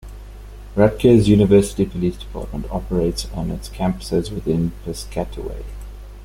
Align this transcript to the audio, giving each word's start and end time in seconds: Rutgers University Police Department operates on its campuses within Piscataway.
Rutgers 0.75 1.27
University 1.29 1.85
Police 1.85 2.17
Department 2.17 2.65
operates 2.71 3.27
on 3.35 3.51
its 3.51 3.69
campuses 3.69 4.31
within 4.31 4.71
Piscataway. 4.83 5.63